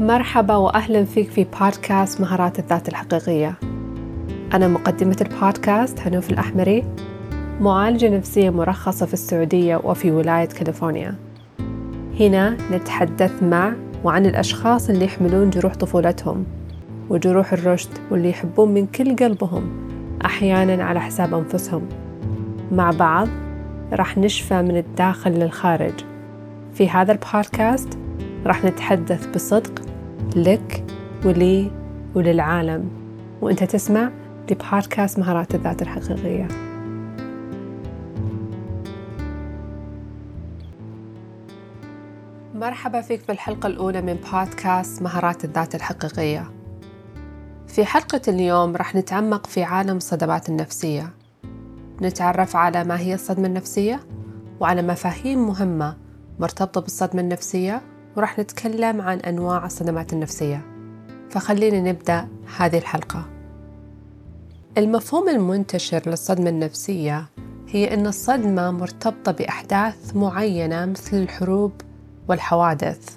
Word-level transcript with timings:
مرحبا 0.00 0.56
وأهلا 0.56 1.04
فيك 1.04 1.30
في 1.30 1.46
بودكاست 1.60 2.20
مهارات 2.20 2.58
الذات 2.58 2.88
الحقيقية. 2.88 3.54
أنا 4.54 4.68
مقدمة 4.68 5.16
البودكاست 5.20 6.00
هنوف 6.00 6.30
الأحمري 6.30 6.84
معالجة 7.60 8.16
نفسية 8.16 8.50
مرخصة 8.50 9.06
في 9.06 9.14
السعودية 9.14 9.76
وفي 9.76 10.10
ولاية 10.10 10.48
كاليفورنيا. 10.48 11.14
هنا 12.20 12.56
نتحدث 12.72 13.42
مع 13.42 13.72
وعن 14.04 14.26
الأشخاص 14.26 14.90
اللي 14.90 15.04
يحملون 15.04 15.50
جروح 15.50 15.74
طفولتهم 15.74 16.44
وجروح 17.10 17.52
الرشد 17.52 17.90
واللي 18.10 18.30
يحبون 18.30 18.74
من 18.74 18.86
كل 18.86 19.16
قلبهم 19.16 19.62
أحيانا 20.24 20.84
على 20.84 21.00
حساب 21.00 21.34
أنفسهم. 21.34 21.88
مع 22.72 22.90
بعض 22.90 23.28
راح 23.92 24.18
نشفى 24.18 24.62
من 24.62 24.76
الداخل 24.76 25.30
للخارج. 25.30 25.94
في 26.74 26.88
هذا 26.88 27.12
البودكاست 27.12 27.98
راح 28.46 28.64
نتحدث 28.64 29.26
بصدق 29.26 29.89
لك 30.36 30.84
ولي 31.24 31.70
وللعالم. 32.14 32.90
وإنت 33.40 33.64
تسمع 33.64 34.10
لبودكاست 34.50 35.18
مهارات 35.18 35.54
الذات 35.54 35.82
الحقيقية. 35.82 36.48
مرحبا 42.54 43.00
فيك 43.00 43.20
في 43.20 43.32
الحلقة 43.32 43.66
الأولى 43.66 44.02
من 44.02 44.18
بودكاست 44.32 45.02
مهارات 45.02 45.44
الذات 45.44 45.74
الحقيقية. 45.74 46.50
في 47.66 47.84
حلقة 47.84 48.20
اليوم 48.28 48.76
راح 48.76 48.94
نتعمق 48.94 49.46
في 49.46 49.62
عالم 49.62 49.96
الصدمات 49.96 50.48
النفسية. 50.48 51.10
نتعرف 52.02 52.56
على 52.56 52.84
ما 52.84 52.98
هي 52.98 53.14
الصدمة 53.14 53.46
النفسية 53.46 54.00
وعلى 54.60 54.82
مفاهيم 54.82 55.46
مهمة 55.46 55.96
مرتبطة 56.38 56.80
بالصدمة 56.80 57.20
النفسية 57.20 57.82
وراح 58.16 58.38
نتكلم 58.38 59.00
عن 59.00 59.18
أنواع 59.18 59.66
الصدمات 59.66 60.12
النفسية. 60.12 60.66
فخلينا 61.30 61.80
نبدأ 61.80 62.28
هذه 62.56 62.78
الحلقة. 62.78 63.24
المفهوم 64.78 65.28
المنتشر 65.28 66.02
للصدمة 66.06 66.50
النفسية 66.50 67.26
هي 67.68 67.94
أن 67.94 68.06
الصدمة 68.06 68.70
مرتبطة 68.70 69.32
بأحداث 69.32 70.16
معينة 70.16 70.86
مثل 70.86 71.16
الحروب 71.16 71.72
والحوادث. 72.28 73.16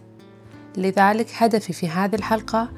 لذلك 0.78 1.28
هدفي 1.38 1.74
في 1.74 1.90
هذه 1.90 2.16
الحلقة 2.16 2.70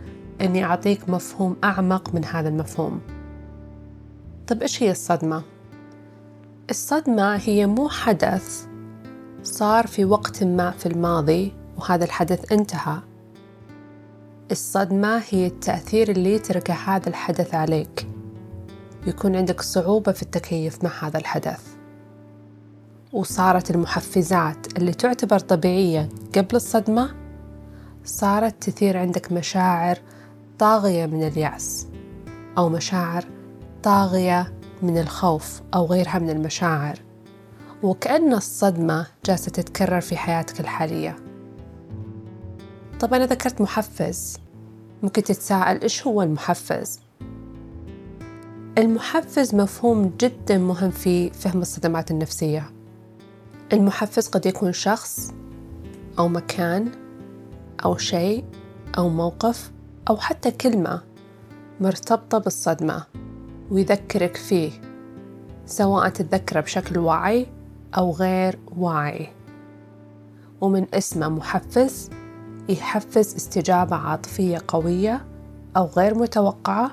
أني 0.42 0.64
أعطيك 0.64 1.10
مفهوم 1.10 1.56
أعمق 1.64 2.16
من 2.16 2.26
هذا 2.26 2.50
المفهوم. 2.50 3.02
طب 4.48 4.62
إيش 4.62 4.84
هي 4.84 4.92
الصدمة؟ 4.92 5.44
الصدمة 6.70 7.36
هي 7.36 7.68
مو 7.68 7.90
حدث 7.90 8.68
صار 9.44 9.88
في 9.88 10.06
وقت 10.06 10.44
ما 10.44 10.72
في 10.72 10.86
الماضي 10.86 11.54
وهذا 11.78 12.06
الحدث 12.06 12.52
انتهى. 12.52 12.98
الصدمة 14.52 15.22
هي 15.30 15.48
التأثير 15.48 16.10
اللي 16.12 16.34
يتركه 16.34 16.74
هذا 16.74 17.10
الحدث 17.10 17.56
عليك. 17.56 18.08
يكون 19.08 19.36
عندك 19.36 19.62
صعوبة 19.62 20.12
في 20.12 20.22
التكيف 20.22 20.84
مع 20.84 20.92
هذا 21.02 21.18
الحدث. 21.18 21.76
وصارت 23.14 23.72
المحفزات 23.72 24.78
اللي 24.78 24.94
تعتبر 24.94 25.40
طبيعية 25.40 26.10
قبل 26.36 26.56
الصدمة 26.56 27.16
صارت 28.04 28.70
تثير 28.70 28.98
عندك 28.98 29.32
مشاعر 29.32 29.98
طاغية 30.60 31.06
من 31.06 31.28
اليأس 31.28 31.88
أو 32.58 32.70
مشاعر 32.70 33.26
طاغية 33.84 34.54
من 34.82 34.98
الخوف 34.98 35.62
أو 35.74 35.86
غيرها 35.86 36.20
من 36.20 36.30
المشاعر. 36.30 37.00
وكأن 37.84 38.34
الصدمة 38.34 39.08
جالسة 39.26 39.52
تتكرر 39.52 40.02
في 40.02 40.18
حياتك 40.18 40.60
الحالية. 40.60 41.25
طب 43.00 43.14
أنا 43.14 43.26
ذكرت 43.26 43.62
محفز. 43.62 44.38
ممكن 45.04 45.24
تتساءل 45.24 45.82
إيش 45.82 46.08
هو 46.08 46.22
المحفز؟ 46.22 47.00
المحفز 48.78 49.56
مفهوم 49.56 50.14
جدا 50.20 50.58
مهم 50.58 50.92
في 50.92 51.30
فهم 51.30 51.62
الصدمات 51.62 52.12
النفسية. 52.12 52.72
المحفز 53.74 54.28
قد 54.28 54.46
يكون 54.46 54.72
شخص 54.74 55.34
أو 56.20 56.28
مكان 56.28 56.92
أو 57.86 57.98
شيء 57.98 58.46
أو 58.98 59.10
موقف 59.10 59.72
أو 60.10 60.18
حتى 60.18 60.52
كلمة 60.52 61.02
مرتبطة 61.82 62.38
بالصدمة 62.38 63.04
ويذكرك 63.72 64.36
فيه 64.36 64.72
سواء 65.66 66.10
تتذكره 66.10 66.60
بشكل 66.60 66.98
واعي 66.98 67.48
أو 67.98 68.12
غير 68.12 68.60
واعي. 68.78 69.30
ومن 70.62 70.86
اسمه 70.94 71.30
محفز 71.30 72.10
يحفز 72.70 73.36
استجابة 73.36 73.96
عاطفية 73.96 74.62
قوية 74.68 75.26
أو 75.78 75.86
غير 75.86 76.16
متوقعة 76.16 76.92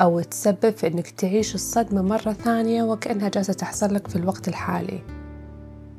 أو 0.00 0.20
تسبب 0.20 0.70
في 0.70 0.86
إنك 0.86 1.10
تعيش 1.10 1.54
الصدمة 1.54 2.02
مرة 2.02 2.32
ثانية 2.32 2.82
وكأنها 2.82 3.28
جالسة 3.28 3.52
تحصل 3.52 3.94
لك 3.94 4.08
في 4.08 4.16
الوقت 4.16 4.48
الحالي. 4.48 5.02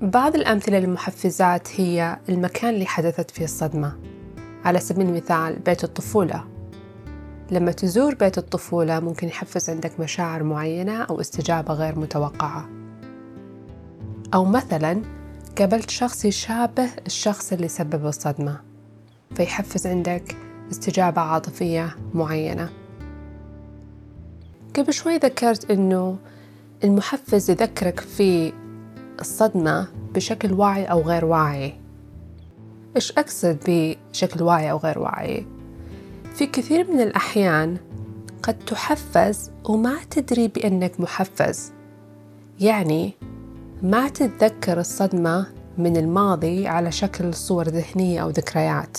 بعض 0.01 0.35
الأمثلة 0.35 0.79
للمحفزات 0.79 1.79
هي 1.79 2.19
المكان 2.29 2.73
اللي 2.73 2.85
حدثت 2.85 3.31
فيه 3.31 3.43
الصدمة. 3.43 3.97
على 4.65 4.79
سبيل 4.79 5.07
المثال 5.07 5.59
بيت 5.59 5.83
الطفولة. 5.83 6.43
لما 7.51 7.71
تزور 7.71 8.15
بيت 8.15 8.37
الطفولة 8.37 8.99
ممكن 8.99 9.27
يحفز 9.27 9.69
عندك 9.69 9.99
مشاعر 9.99 10.43
معينة 10.43 11.03
أو 11.03 11.21
استجابة 11.21 11.73
غير 11.73 11.99
متوقعة. 11.99 12.69
أو 14.33 14.45
مثلا 14.45 15.01
قابلت 15.57 15.89
شخص 15.89 16.25
يشابه 16.25 16.89
الشخص 17.05 17.53
اللي 17.53 17.67
سبب 17.67 18.05
الصدمة. 18.05 18.66
فيحفز 19.35 19.87
عندك 19.87 20.35
استجابة 20.71 21.21
عاطفية 21.21 21.95
معينة. 22.13 22.69
قبل 24.75 24.93
شوي 24.93 25.17
ذكرت 25.17 25.71
إنه 25.71 26.17
المحفز 26.83 27.49
يذكرك 27.49 27.99
في 27.99 28.53
الصدمة 29.21 29.87
بشكل 30.13 30.53
واعي 30.53 30.85
أو 30.85 31.01
غير 31.01 31.25
واعي. 31.25 31.73
إيش 32.95 33.11
أقصد 33.11 33.57
بشكل 33.67 34.43
واعي 34.43 34.71
أو 34.71 34.77
غير 34.77 34.99
واعي؟ 34.99 35.45
في 36.35 36.45
كثير 36.45 36.91
من 36.91 37.01
الأحيان 37.01 37.77
قد 38.43 38.59
تحفز 38.59 39.51
وما 39.69 39.97
تدري 40.11 40.47
بأنك 40.47 40.99
محفز. 40.99 41.71
يعني 42.59 43.13
ما 43.83 44.09
تتذكر 44.09 44.79
الصدمة 44.79 45.47
من 45.77 45.97
الماضي 45.97 46.67
على 46.67 46.91
شكل 46.91 47.33
صور 47.33 47.67
ذهنية 47.67 48.23
أو 48.23 48.29
ذكريات. 48.29 48.97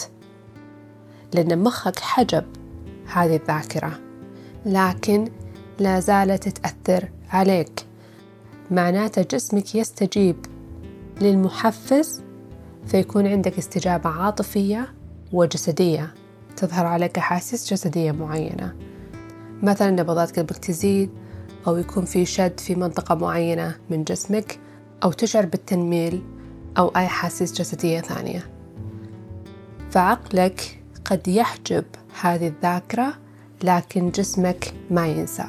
لأن 1.34 1.58
مخك 1.58 1.98
حجب. 1.98 2.44
هذه 3.12 3.36
الذاكرة. 3.36 4.00
لكن 4.66 5.28
لا 5.78 6.00
زالت 6.00 6.48
تأثر 6.48 7.08
عليك. 7.30 7.86
معناته 8.70 9.22
جسمك 9.22 9.74
يستجيب 9.74 10.36
للمحفز 11.20 12.22
فيكون 12.86 13.26
عندك 13.26 13.58
استجابة 13.58 14.10
عاطفية 14.10 14.94
وجسدية. 15.32 16.14
تظهر 16.56 16.86
عليك 16.86 17.18
أحاسيس 17.18 17.72
جسدية 17.72 18.12
معينة. 18.12 18.74
مثلا 19.62 19.90
نبضات 19.90 20.38
قلبك 20.38 20.56
تزيد 20.56 21.10
أو 21.66 21.76
يكون 21.76 22.04
في 22.04 22.24
شد 22.24 22.60
في 22.60 22.74
منطقة 22.74 23.14
معينة 23.14 23.76
من 23.90 24.04
جسمك 24.04 24.58
أو 25.04 25.12
تشعر 25.12 25.46
بالتنميل 25.46 26.22
أو 26.78 26.88
أي 26.88 27.06
أحاسيس 27.06 27.52
جسدية 27.52 28.00
ثانية. 28.00 28.46
فعقلك 29.90 30.77
قد 31.10 31.28
يحجب 31.28 31.84
هذه 32.20 32.48
الذاكرة 32.48 33.14
لكن 33.62 34.10
جسمك 34.10 34.74
ما 34.90 35.06
ينسى. 35.06 35.46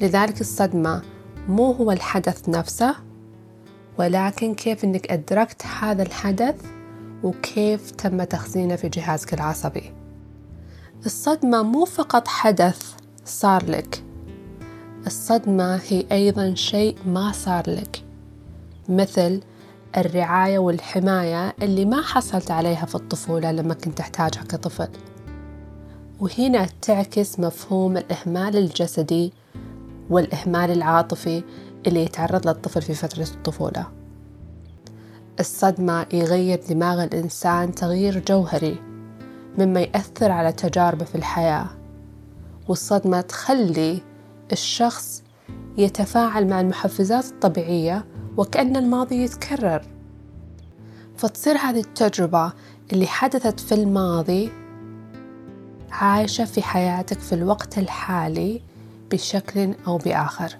لذلك 0.00 0.40
الصدمة 0.40 1.02
مو 1.48 1.72
هو 1.72 1.92
الحدث 1.92 2.48
نفسه 2.48 2.94
ولكن 3.98 4.54
كيف 4.54 4.84
إنك 4.84 5.12
أدركت 5.12 5.66
هذا 5.80 6.02
الحدث 6.02 6.54
وكيف 7.22 7.90
تم 7.90 8.24
تخزينه 8.24 8.76
في 8.76 8.88
جهازك 8.88 9.34
العصبي. 9.34 9.92
الصدمة 11.06 11.62
مو 11.62 11.84
فقط 11.84 12.28
حدث 12.28 12.94
صار 13.24 13.64
لك 13.64 14.04
الصدمة 15.06 15.80
هي 15.88 16.04
أيضا 16.12 16.54
شيء 16.54 16.96
ما 17.06 17.32
صار 17.32 17.70
لك 17.70 18.02
مثل 18.88 19.40
الرعاية 19.96 20.58
والحماية 20.58 21.54
اللي 21.62 21.84
ما 21.84 22.02
حصلت 22.02 22.50
عليها 22.50 22.86
في 22.86 22.94
الطفولة 22.94 23.52
لما 23.52 23.74
كنت 23.74 23.98
تحتاجها 23.98 24.42
كطفل. 24.42 24.88
وهنا 26.20 26.68
تعكس 26.82 27.40
مفهوم 27.40 27.96
الإهمال 27.96 28.56
الجسدي 28.56 29.32
والإهمال 30.10 30.70
العاطفي 30.70 31.42
اللي 31.86 32.04
يتعرض 32.04 32.48
للطفل 32.48 32.82
في 32.82 32.94
فترة 32.94 33.26
الطفولة. 33.34 33.86
الصدمة 35.40 36.06
يغير 36.12 36.60
دماغ 36.70 37.04
الإنسان 37.04 37.74
تغيير 37.74 38.24
جوهري 38.28 38.82
مما 39.58 39.80
يأثر 39.80 40.30
على 40.30 40.52
تجاربه 40.52 41.04
في 41.04 41.14
الحياة. 41.14 41.66
والصدمة 42.68 43.20
تخلي 43.20 44.02
الشخص 44.52 45.22
يتفاعل 45.78 46.46
مع 46.46 46.60
المحفزات 46.60 47.24
الطبيعية 47.24 48.04
وكأن 48.36 48.76
الماضي 48.76 49.16
يتكرر. 49.16 49.82
فتصير 51.16 51.56
هذه 51.56 51.80
التجربة 51.80 52.52
اللي 52.92 53.06
حدثت 53.06 53.60
في 53.60 53.74
الماضي 53.74 54.50
عايشة 55.90 56.44
في 56.44 56.62
حياتك 56.62 57.18
في 57.18 57.34
الوقت 57.34 57.78
الحالي 57.78 58.62
بشكل 59.10 59.74
أو 59.86 59.98
بآخر. 59.98 60.58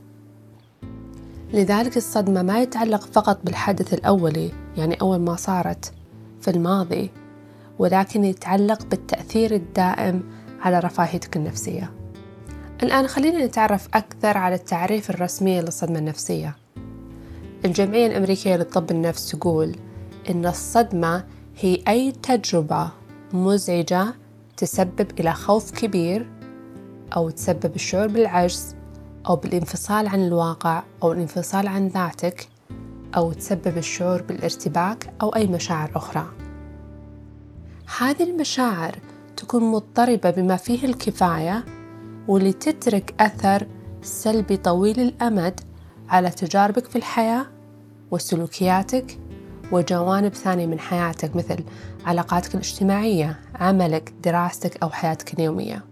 لذلك 1.52 1.96
الصدمة 1.96 2.42
ما 2.42 2.62
يتعلق 2.62 3.00
فقط 3.00 3.40
بالحدث 3.44 3.94
الأولي 3.94 4.52
يعني 4.76 4.94
أول 4.94 5.18
ما 5.18 5.36
صارت 5.36 5.92
في 6.40 6.50
الماضي 6.50 7.10
ولكن 7.78 8.24
يتعلق 8.24 8.86
بالتأثير 8.86 9.54
الدائم 9.54 10.22
على 10.60 10.78
رفاهيتك 10.78 11.36
النفسية. 11.36 11.92
الآن 12.82 13.06
خلينا 13.06 13.46
نتعرف 13.46 13.88
أكثر 13.94 14.38
على 14.38 14.54
التعريف 14.54 15.10
الرسمي 15.10 15.60
للصدمة 15.60 15.98
النفسية. 15.98 16.56
الجمعية 17.64 18.06
الأمريكية 18.06 18.56
لطب 18.56 18.90
النفس 18.90 19.30
تقول 19.30 19.76
إن 20.30 20.46
الصدمة 20.46 21.24
هي 21.56 21.82
أي 21.88 22.12
تجربة 22.12 22.90
مزعجة 23.32 24.14
تسبب 24.56 25.06
إلى 25.20 25.32
خوف 25.32 25.70
كبير 25.70 26.30
أو 27.16 27.30
تسبب 27.30 27.74
الشعور 27.74 28.06
بالعجز 28.06 28.76
أو 29.28 29.36
بالانفصال 29.36 30.08
عن 30.08 30.26
الواقع 30.26 30.82
أو 31.02 31.12
الانفصال 31.12 31.66
عن 31.68 31.88
ذاتك 31.88 32.48
أو 33.16 33.32
تسبب 33.32 33.78
الشعور 33.78 34.22
بالارتباك 34.22 35.14
أو 35.22 35.28
أي 35.28 35.46
مشاعر 35.46 35.90
أخرى. 35.94 36.26
هذه 37.98 38.22
المشاعر 38.22 38.98
تكون 39.36 39.64
مضطربة 39.64 40.30
بما 40.30 40.56
فيه 40.56 40.84
الكفاية 40.84 41.64
واللي 42.28 42.52
تترك 42.52 43.14
أثر 43.20 43.66
سلبي 44.02 44.56
طويل 44.56 45.00
الأمد 45.00 45.60
على 46.08 46.30
تجاربك 46.30 46.84
في 46.84 46.96
الحياة 46.96 47.46
وسلوكياتك 48.10 49.18
وجوانب 49.72 50.34
ثانية 50.34 50.66
من 50.66 50.78
حياتك 50.78 51.36
مثل 51.36 51.64
علاقاتك 52.04 52.54
الاجتماعية، 52.54 53.40
عملك، 53.54 54.12
دراستك 54.24 54.82
أو 54.82 54.90
حياتك 54.90 55.34
اليومية. 55.34 55.84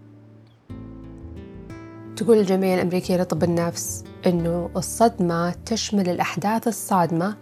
تقول 2.15 2.37
الجمعية 2.37 2.75
الأمريكية 2.75 3.17
لطب 3.17 3.43
النفس 3.43 4.03
إنه 4.25 4.69
الصدمة 4.75 5.55
تشمل 5.65 6.09
الأحداث 6.09 6.67
الصادمة 6.67 7.35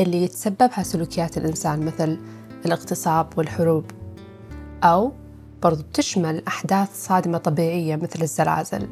اللي 0.00 0.22
يتسببها 0.22 0.82
سلوكيات 0.82 1.38
الإنسان 1.38 1.84
مثل 1.84 2.18
الاغتصاب 2.66 3.26
والحروب 3.36 3.84
أو 4.84 5.12
برضو 5.62 5.82
تشمل 5.92 6.42
أحداث 6.48 7.06
صادمة 7.06 7.38
طبيعية 7.38 7.96
مثل 7.96 8.22
الزلازل 8.22 8.88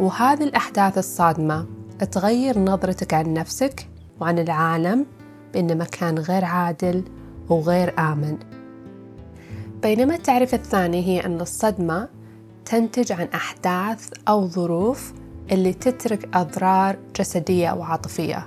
وهذه 0.00 0.44
الأحداث 0.44 0.98
الصادمة 0.98 1.66
تغير 2.04 2.58
نظرتك 2.58 3.14
عن 3.14 3.34
نفسك 3.34 3.86
وعن 4.20 4.38
العالم 4.38 5.06
بأنه 5.54 5.74
مكان 5.74 6.18
غير 6.18 6.44
عادل 6.44 7.04
وغير 7.48 7.98
آمن 7.98 8.38
بينما 9.82 10.14
التعريف 10.14 10.54
الثاني 10.54 11.06
هي 11.06 11.26
أن 11.26 11.40
الصدمة 11.40 12.08
تنتج 12.64 13.12
عن 13.12 13.28
أحداث 13.34 14.08
أو 14.28 14.46
ظروف 14.46 15.12
اللي 15.52 15.72
تترك 15.72 16.36
أضرار 16.36 16.96
جسدية 17.16 17.68
أو 17.68 17.82
عاطفية 17.82 18.46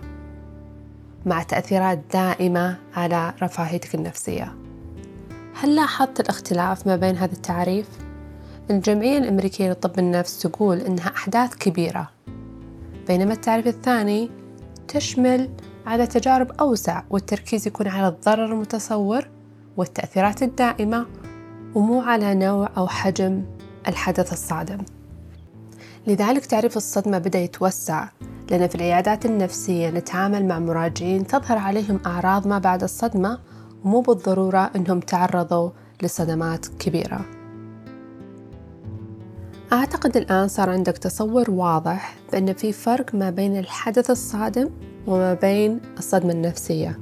مع 1.25 1.43
تأثيرات 1.43 1.99
دائمة 2.13 2.77
على 2.95 3.33
رفاهيتك 3.43 3.95
النفسية 3.95 4.55
هل 5.61 5.75
لاحظت 5.75 6.19
الاختلاف 6.19 6.87
ما 6.87 6.95
بين 6.95 7.17
هذا 7.17 7.33
التعريف؟ 7.33 7.87
الجمعية 8.71 9.17
الأمريكية 9.17 9.71
لطب 9.71 9.99
النفس 9.99 10.41
تقول 10.41 10.79
إنها 10.79 11.07
أحداث 11.07 11.55
كبيرة 11.55 12.09
بينما 13.07 13.33
التعريف 13.33 13.67
الثاني 13.67 14.29
تشمل 14.87 15.49
على 15.85 16.07
تجارب 16.07 16.51
أوسع 16.51 17.03
والتركيز 17.09 17.67
يكون 17.67 17.87
على 17.87 18.07
الضرر 18.07 18.45
المتصور 18.45 19.27
والتأثيرات 19.77 20.43
الدائمة 20.43 21.05
ومو 21.75 22.01
على 22.01 22.35
نوع 22.35 22.69
أو 22.77 22.87
حجم 22.87 23.43
الحدث 23.87 24.33
الصادم. 24.33 24.77
لذلك 26.07 26.45
تعريف 26.45 26.77
الصدمة 26.77 27.17
بدأ 27.17 27.39
يتوسع 27.39 28.07
لأن 28.51 28.67
في 28.67 28.75
العيادات 28.75 29.25
النفسية 29.25 29.89
نتعامل 29.89 30.45
مع 30.45 30.59
مراجعين 30.59 31.27
تظهر 31.27 31.57
عليهم 31.57 31.99
أعراض 32.05 32.47
ما 32.47 32.59
بعد 32.59 32.83
الصدمة 32.83 33.39
ومو 33.85 34.01
بالضرورة 34.01 34.71
أنهم 34.75 34.99
تعرضوا 34.99 35.69
لصدمات 36.03 36.67
كبيرة. 36.67 37.42
أعتقد 39.73 40.17
الآن 40.17 40.47
صار 40.47 40.69
عندك 40.69 40.97
تصور 40.97 41.51
واضح 41.51 42.15
بأن 42.31 42.53
في 42.53 42.71
فرق 42.71 43.15
ما 43.15 43.29
بين 43.29 43.57
الحدث 43.57 44.11
الصادم 44.11 44.69
وما 45.07 45.33
بين 45.33 45.79
الصدمة 45.97 46.31
النفسية. 46.31 46.99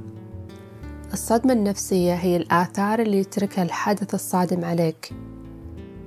الصدمة 1.12 1.52
النفسية 1.52 2.14
هي 2.14 2.36
الآثار 2.36 2.98
اللي 2.98 3.18
يتركها 3.18 3.62
الحدث 3.62 4.14
الصادم 4.14 4.64
عليك. 4.64 5.12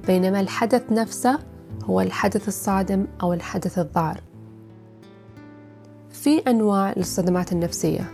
بينما 0.08 0.40
الحدث 0.40 0.92
نفسه 0.92 1.40
هو 1.84 2.02
الحدث 2.02 2.48
الصادم 2.48 3.08
أو 3.24 3.34
الحدث 3.34 3.80
الضار. 3.80 4.22
في 6.10 6.38
أنواع 6.38 6.94
للصدمات 6.98 7.52
النفسية. 7.52 8.12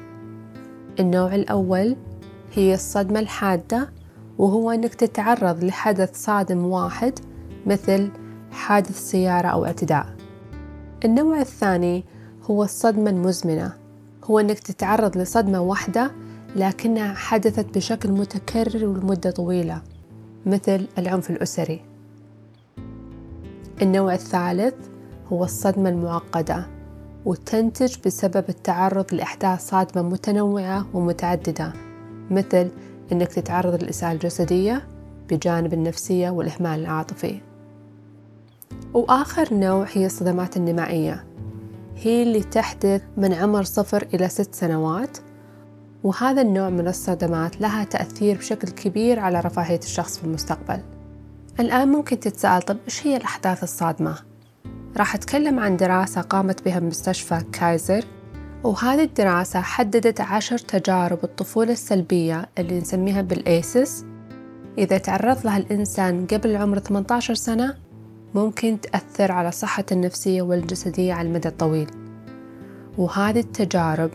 النوع 1.00 1.36
الأول 1.36 1.96
هي 2.54 2.74
الصدمة 2.74 3.20
الحادة 3.20 3.90
وهو 4.38 4.72
أنك 4.72 4.96
تتعرض 4.96 5.64
لحدث 5.64 6.24
صادم 6.24 6.66
واحد 6.66 7.20
مثل 7.66 8.12
حادث 8.52 9.00
سيارة 9.00 9.48
أو 9.48 9.66
اعتداء. 9.66 10.16
النوع 11.06 11.42
الثاني 11.42 12.04
هو 12.44 12.64
الصدمة 12.64 13.10
المزمنة 13.10 13.74
هو 14.24 14.40
أنك 14.40 14.60
تتعرض 14.60 15.18
لصدمة 15.18 15.62
واحدة 15.62 16.12
لكنها 16.56 17.14
حدثت 17.14 17.78
بشكل 17.78 18.12
متكرر 18.12 18.86
ولمدة 18.86 19.32
طويلة 19.32 19.82
مثل 20.46 20.88
العنف 20.98 21.30
الأسري. 21.30 21.82
النوع 23.82 24.14
الثالث 24.14 24.76
هو 25.28 25.44
الصدمة 25.44 25.90
المعقدة 25.90 26.68
وتنتج 27.26 27.96
بسبب 28.06 28.46
التعرض 28.50 29.14
لأحداث 29.14 29.70
صادمة 29.70 30.10
متنوعة 30.10 30.86
ومتعددة 30.94 31.74
مثل 32.32 32.72
أنك 33.12 33.28
تتعرض 33.28 33.84
للإساءة 33.84 34.12
الجسدية 34.12 34.88
بجانب 35.30 35.74
النفسية 35.74 36.30
والإهمال 36.30 36.80
العاطفي. 36.80 37.42
وآخر 38.94 39.54
نوع 39.54 39.86
هي 39.92 40.06
الصدمات 40.06 40.58
النمائية. 40.58 41.24
هي 41.96 42.24
اللي 42.24 42.44
تحدث 42.44 43.02
من 43.18 43.34
عمر 43.34 43.64
صفر 43.64 44.08
إلى 44.14 44.30
ست 44.30 44.56
سنوات 44.56 45.18
وهذا 46.04 46.42
النوع 46.42 46.70
من 46.70 46.88
الصدمات 46.88 47.62
لها 47.62 47.84
تأثير 47.84 48.38
بشكل 48.38 48.68
كبير 48.68 49.20
على 49.20 49.40
رفاهية 49.40 49.80
الشخص 49.84 50.18
في 50.18 50.24
المستقبل. 50.24 50.80
الآن 51.60 51.88
ممكن 51.88 52.20
تتساءل 52.20 52.62
طب 52.62 52.78
إيش 52.86 53.08
هي 53.08 53.18
الأحداث 53.18 53.64
الصادمة؟ 53.64 54.16
راح 54.98 55.16
أتكلم 55.16 55.60
عن 55.60 55.78
دراسة 55.78 56.22
قامت 56.22 56.66
بها 56.66 56.80
مستشفى 56.80 57.42
كايزر 57.52 58.06
وهذه 58.64 59.04
الدراسة 59.04 59.62
حددت 59.62 60.22
عشر 60.22 60.58
تجارب 60.58 61.20
الطفولة 61.24 61.72
السلبية 61.72 62.50
اللي 62.58 62.80
نسميها 62.80 63.22
بالأيسس. 63.22 64.06
إذا 64.78 64.98
تعرض 64.98 65.46
لها 65.46 65.58
الإنسان 65.58 66.28
قبل 66.28 66.56
عمر 66.56 66.80
18 66.80 67.34
سنة 67.34 67.76
ممكن 68.36 68.82
تأثر 68.82 69.32
على 69.32 69.52
صحته 69.52 69.94
النفسية 69.94 70.42
والجسدية 70.42 71.14
على 71.14 71.28
المدى 71.28 71.48
الطويل. 71.48 71.92
وهذه 72.98 73.40
التجارب 73.40 74.12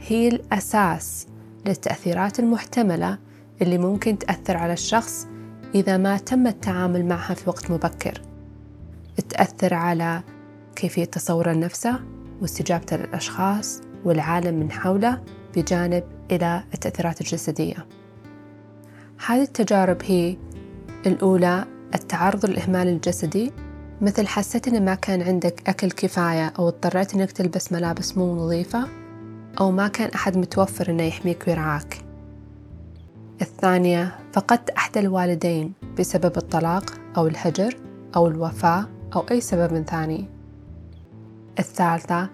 هي 0.00 0.28
الأساس 0.28 1.26
للتأثيرات 1.66 2.40
المحتملة 2.40 3.18
اللي 3.62 3.78
ممكن 3.78 4.18
تأثر 4.18 4.56
على 4.56 4.72
الشخص 4.72 5.26
إذا 5.74 5.96
ما 5.96 6.18
تم 6.18 6.46
التعامل 6.46 7.06
معها 7.06 7.34
في 7.34 7.50
وقت 7.50 7.70
مبكر. 7.70 8.22
تأثر 9.28 9.74
على 9.74 10.22
كيفية 10.76 11.04
تصور 11.04 11.58
نفسه 11.58 12.00
واستجابته 12.40 12.96
للأشخاص 12.96 13.80
والعالم 14.04 14.60
من 14.60 14.72
حوله 14.72 15.22
بجانب 15.56 16.04
إلى 16.30 16.62
التأثيرات 16.74 17.20
الجسدية. 17.20 17.86
هذه 19.26 19.42
التجارب 19.42 20.02
هي 20.02 20.36
الأولى 21.06 21.64
التعرض 21.94 22.46
للإهمال 22.46 22.88
الجسدي 22.88 23.52
مثل 24.00 24.26
حسيت 24.26 24.68
إن 24.68 24.84
ما 24.84 24.94
كان 24.94 25.22
عندك 25.22 25.68
أكل 25.68 25.90
كفاية 25.90 26.52
أو 26.58 26.68
اضطريت 26.68 27.14
إنك 27.14 27.32
تلبس 27.32 27.72
ملابس 27.72 28.18
مو 28.18 28.34
نظيفة 28.34 28.88
أو 29.60 29.70
ما 29.70 29.88
كان 29.88 30.10
أحد 30.10 30.36
متوفر 30.36 30.90
إنه 30.90 31.02
يحميك 31.02 31.44
ويرعاك. 31.48 32.04
الثانية 33.42 34.18
فقدت 34.32 34.70
أحد 34.70 34.96
الوالدين 34.96 35.72
بسبب 35.98 36.36
الطلاق 36.36 36.94
أو 37.16 37.26
الهجر 37.26 37.76
أو 38.16 38.26
الوفاة 38.26 38.86
أو 39.16 39.20
أي 39.30 39.40
سبب 39.40 39.82
ثاني. 39.82 40.28
الثالثة 41.58 42.28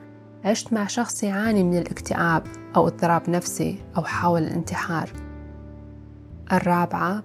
عشت 0.44 0.72
مع 0.72 0.86
شخص 0.86 1.22
يعاني 1.22 1.62
من 1.62 1.78
الاكتئاب 1.78 2.42
أو 2.76 2.86
اضطراب 2.86 3.30
نفسي 3.30 3.78
أو 3.96 4.04
حاول 4.04 4.42
الانتحار. 4.42 5.10
الرابعة 6.52 7.22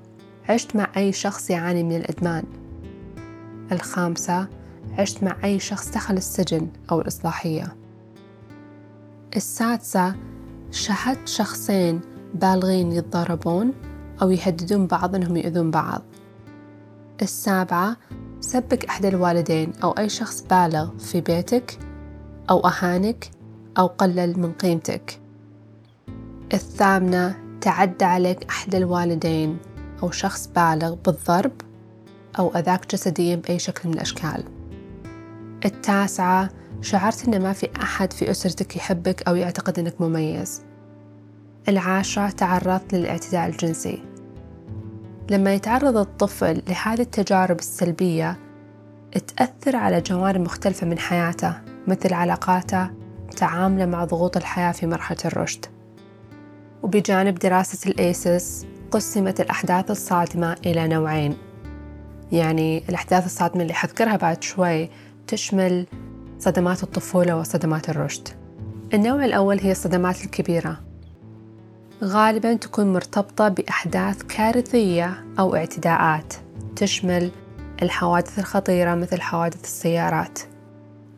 عشت 0.51 0.75
مع 0.75 0.87
أي 0.97 1.11
شخص 1.11 1.49
يعاني 1.49 1.83
من 1.83 1.95
الإدمان. 1.95 2.43
الخامسة 3.71 4.47
عشت 4.97 5.23
مع 5.23 5.35
أي 5.43 5.59
شخص 5.59 5.91
دخل 5.91 6.17
السجن 6.17 6.67
أو 6.91 7.01
الإصلاحية. 7.01 7.75
السادسة 9.35 10.15
شاهدت 10.71 11.27
شخصين 11.27 12.01
بالغين 12.33 12.91
يتضاربون 12.91 13.73
أو 14.21 14.31
يهددون 14.31 14.87
بعض 14.87 15.15
أنهم 15.15 15.37
يؤذون 15.37 15.71
بعض. 15.71 16.01
السابعة 17.21 17.97
سبك 18.39 18.85
أحد 18.85 19.05
الوالدين 19.05 19.73
أو 19.83 19.91
أي 19.91 20.09
شخص 20.09 20.41
بالغ 20.41 20.97
في 20.97 21.21
بيتك 21.21 21.79
أو 22.49 22.59
أهانك 22.59 23.29
أو 23.77 23.87
قلل 23.87 24.39
من 24.39 24.51
قيمتك. 24.51 25.19
الثامنة 26.53 27.35
تعدى 27.61 28.05
عليك 28.05 28.43
أحد 28.43 28.75
الوالدين 28.75 29.57
أو 30.03 30.11
شخص 30.11 30.47
بالغ 30.47 30.95
بالضرب 30.95 31.51
أو 32.39 32.55
أذاك 32.55 32.91
جسديا 32.91 33.35
بأي 33.35 33.59
شكل 33.59 33.89
من 33.89 33.95
الأشكال. 33.95 34.43
التاسعة 35.65 36.49
شعرت 36.81 37.27
إن 37.27 37.41
ما 37.41 37.53
في 37.53 37.69
أحد 37.81 38.13
في 38.13 38.31
أسرتك 38.31 38.75
يحبك 38.75 39.27
أو 39.27 39.35
يعتقد 39.35 39.79
إنك 39.79 40.01
مميز. 40.01 40.61
العاشرة 41.69 42.29
تعرضت 42.29 42.93
للاعتداء 42.93 43.49
الجنسي. 43.49 44.03
لما 45.31 45.53
يتعرض 45.53 45.97
الطفل 45.97 46.61
لهذه 46.67 47.01
التجارب 47.01 47.59
السلبية 47.59 48.37
تأثر 49.37 49.75
على 49.75 50.01
جوانب 50.01 50.41
مختلفة 50.41 50.87
من 50.87 50.99
حياته 50.99 51.53
مثل 51.87 52.13
علاقاته 52.13 52.89
تعامله 53.37 53.85
مع 53.85 54.05
ضغوط 54.05 54.37
الحياة 54.37 54.71
في 54.71 54.87
مرحلة 54.87 55.17
الرشد. 55.25 55.65
وبجانب 56.83 57.39
دراسة 57.39 57.89
الأيسس 57.89 58.65
قسمت 58.91 59.41
الأحداث 59.41 59.91
الصادمة 59.91 60.57
إلى 60.65 60.87
نوعين. 60.87 61.37
يعني 62.31 62.83
الأحداث 62.89 63.25
الصادمة 63.25 63.61
اللي 63.61 63.73
حذكرها 63.73 64.15
بعد 64.15 64.43
شوي 64.43 64.89
تشمل 65.27 65.85
صدمات 66.39 66.83
الطفولة 66.83 67.37
وصدمات 67.37 67.89
الرشد. 67.89 68.27
النوع 68.93 69.25
الأول 69.25 69.59
هي 69.59 69.71
الصدمات 69.71 70.25
الكبيرة. 70.25 70.79
غالبا 72.03 72.53
تكون 72.53 72.93
مرتبطة 72.93 73.47
بأحداث 73.47 74.23
كارثية 74.23 75.23
أو 75.39 75.55
اعتداءات. 75.55 76.33
تشمل 76.75 77.31
الحوادث 77.81 78.39
الخطيرة 78.39 78.95
مثل 78.95 79.21
حوادث 79.21 79.63
السيارات 79.63 80.39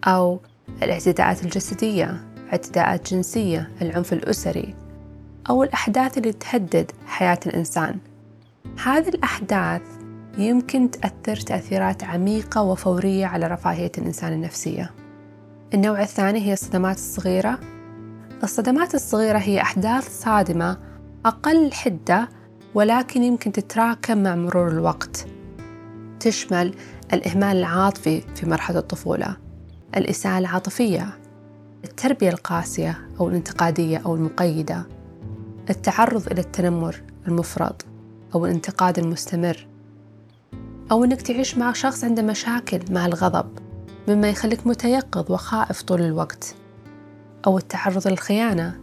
أو 0.04 0.40
الاعتداءات 0.84 1.44
الجسدية 1.44 2.22
اعتداءات 2.52 3.14
جنسية 3.14 3.72
العنف 3.82 4.14
الأسري. 4.14 4.76
أو 5.50 5.64
الأحداث 5.64 6.18
اللي 6.18 6.34
تهدد 6.34 6.92
حياة 7.06 7.40
الإنسان. 7.46 7.98
هذه 8.84 9.10
الأحداث 9.10 9.82
يمكن 10.38 10.92
تأثر 10.92 11.36
تأثيرات 11.36 12.04
عميقة 12.04 12.62
وفورية 12.62 13.26
على 13.26 13.48
رفاهية 13.48 13.92
الإنسان 13.98 14.34
النفسية. 14.34 14.92
النوع 15.74 16.02
الثاني 16.02 16.40
هي 16.40 16.54
الصدمات 16.54 16.96
الصغيرة. 16.96 17.60
الصدمات 18.44 18.96
الصغيرة 18.96 19.38
هي 19.38 19.62
أحداث 19.62 20.22
صادمة 20.24 20.78
أقل 21.26 21.74
حدة 21.74 22.30
ولكن 22.74 23.24
يمكن 23.24 23.52
تتراكم 23.52 24.24
مع 24.24 24.36
مرور 24.36 24.68
الوقت. 24.68 25.28
تشمل 26.20 26.76
الإهمال 27.14 27.58
العاطفي 27.58 28.22
في 28.36 28.50
مرحلة 28.50 28.80
الطفولة 28.80 29.38
الإساءة 29.98 30.38
العاطفية 30.38 31.10
التربية 31.84 32.30
القاسية 32.30 33.00
أو 33.20 33.30
الانتقادية 33.30 34.02
أو 34.06 34.16
المقيدة. 34.16 34.86
التعرض 35.70 36.28
إلى 36.28 36.42
التنمر 36.42 37.02
المفرط 37.28 37.86
أو 38.36 38.46
الانتقاد 38.46 39.00
المستمر 39.00 39.68
أو 40.92 41.04
أنك 41.04 41.22
تعيش 41.22 41.58
مع 41.58 41.74
شخص 41.74 42.04
عنده 42.04 42.22
مشاكل 42.22 42.80
مع 42.90 43.06
الغضب 43.06 43.60
مما 44.08 44.30
يخليك 44.30 44.68
متيقظ 44.68 45.32
وخائف 45.32 45.82
طول 45.82 46.02
الوقت 46.02 46.56
أو 47.48 47.58
التعرض 47.58 48.08
للخيانة 48.08 48.80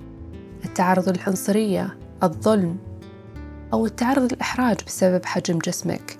التعرض 0.64 1.08
للعنصرية 1.08 1.98
الظلم 2.22 2.76
أو 3.72 3.86
التعرض 3.86 4.32
للإحراج 4.32 4.76
بسبب 4.86 5.26
حجم 5.26 5.58
جسمك 5.58 6.18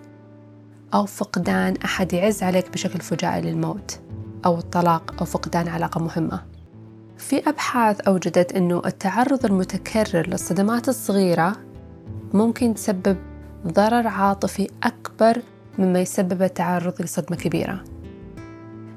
أو 0.94 1.06
فقدان 1.06 1.74
أحد 1.84 2.12
يعز 2.12 2.42
عليك 2.42 2.70
بشكل 2.70 3.00
فجائي 3.00 3.40
للموت 3.42 4.00
أو 4.46 4.58
الطلاق 4.58 5.14
أو 5.20 5.24
فقدان 5.24 5.68
علاقة 5.68 6.00
مهمة. 6.00 6.49
في 7.20 7.48
أبحاث 7.48 8.00
أوجدت 8.00 8.52
أنه 8.52 8.82
التعرض 8.86 9.44
المتكرر 9.44 10.26
للصدمات 10.26 10.88
الصغيرة 10.88 11.56
ممكن 12.34 12.74
تسبب 12.74 13.16
ضرر 13.66 14.06
عاطفي 14.06 14.68
أكبر 14.82 15.42
مما 15.78 16.00
يسبب 16.00 16.42
التعرض 16.42 17.02
لصدمة 17.02 17.36
كبيرة. 17.36 17.84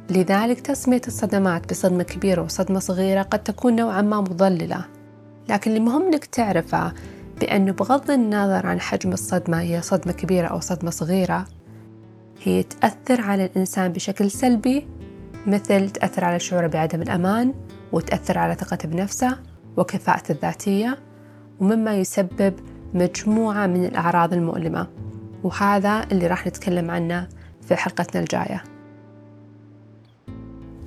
لذلك 0.09 0.59
تسمية 0.59 1.01
الصدمات 1.07 1.69
بصدمة 1.69 2.03
كبيرة 2.03 2.41
وصدمة 2.41 2.79
صغيرة 2.79 3.21
قد 3.21 3.43
تكون 3.43 3.75
نوعا 3.75 4.01
ما 4.01 4.21
مضللة. 4.21 4.85
لكن 5.49 5.75
المهم 5.75 6.01
إنك 6.01 6.25
تعرفه 6.25 6.93
بأنه 7.41 7.71
بغض 7.71 8.11
النظر 8.11 8.67
عن 8.67 8.79
حجم 8.79 9.13
الصدمة 9.13 9.61
هي 9.61 9.81
صدمة 9.81 10.13
كبيرة 10.13 10.47
أو 10.47 10.59
صدمة 10.59 10.91
صغيرة 10.91 11.45
هي 12.43 12.63
تأثر 12.63 13.21
على 13.21 13.45
الإنسان 13.45 13.91
بشكل 13.91 14.31
سلبي 14.31 14.87
مثل 15.47 15.89
تأثر 15.89 16.25
على 16.25 16.39
شعوره 16.39 16.67
بعدم 16.67 17.01
الأمان 17.01 17.53
وتأثر 17.93 18.37
على 18.37 18.55
ثقته 18.55 18.89
بنفسه 18.89 19.37
وكفاءته 19.77 20.31
الذاتية 20.31 20.97
ومما 21.59 21.95
يسبب 21.95 22.53
مجموعة 22.93 23.67
من 23.67 23.85
الأعراض 23.85 24.33
المؤلمة. 24.33 24.87
وهذا 25.43 26.05
اللي 26.11 26.27
راح 26.27 26.47
نتكلم 26.47 26.91
عنه 26.91 27.27
في 27.61 27.75
حلقتنا 27.75 28.21
الجاية. 28.21 28.63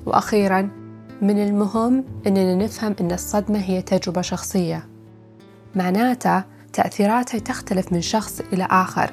وأخيرا 0.07 0.71
من 1.23 1.43
المهم 1.43 2.05
أننا 2.27 2.55
نفهم 2.55 2.97
أن 3.01 3.13
الصدمة 3.13 3.59
هي 3.59 3.83
تجربة 3.83 4.21
شخصية. 4.21 4.87
معناته 5.75 6.45
تأثيراتها 6.73 7.39
تختلف 7.39 7.93
من 7.93 8.01
شخص 8.01 8.41
إلى 8.53 8.69
آخر. 8.71 9.11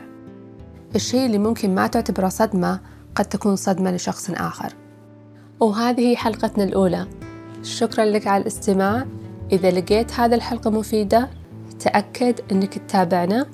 الشيء 0.96 1.26
اللي 1.26 1.38
ممكن 1.38 1.76
ما 1.76 1.88
تعتبره 1.88 2.30
صدمة 2.30 2.80
قد 3.16 3.26
تكون 3.26 3.56
صدمة 3.56 3.92
لشخص 3.92 4.32
آخر. 4.32 4.74
وهذه 5.60 6.16
حلقتنا 6.16 6.64
الأولى. 6.64 7.08
شكرا 7.64 8.06
لك 8.06 8.28
على 8.28 8.42
الاستماع. 8.42 9.06
إذا 9.52 9.72
لقيت 9.72 10.12
هذه 10.12 10.36
الحلقة 10.36 10.70
مفيدة 10.70 11.30
تأكد 11.80 12.40
أنك 12.52 12.74
تتابعنا 12.74 13.46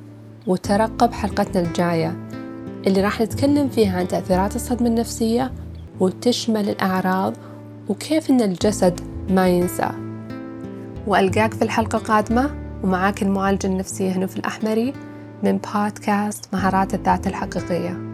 وترقب 0.47 1.13
حلقتنا 1.13 1.61
الجاية. 1.61 2.27
اللي 2.87 3.01
راح 3.01 3.21
نتكلم 3.21 3.69
فيها 3.69 3.99
عن 3.99 4.07
تأثيرات 4.07 4.55
الصدمة 4.55 4.87
النفسية 4.87 5.51
وتشمل 5.99 6.69
الأعراض 6.69 7.33
وكيف 7.89 8.29
أن 8.29 8.41
الجسد 8.41 9.01
ما 9.29 9.47
ينسى. 9.47 9.89
وألقاك 11.07 11.53
في 11.53 11.61
الحلقة 11.61 11.97
القادمة 11.97 12.49
ومعاك 12.83 13.23
المعالجة 13.23 13.67
النفسية 13.67 14.11
هنا 14.11 14.27
في 14.27 14.37
الأحمري 14.37 14.93
من 15.43 15.57
بودكاست 15.57 16.45
مهارات 16.53 16.93
الذات 16.93 17.27
الحقيقية. 17.27 18.08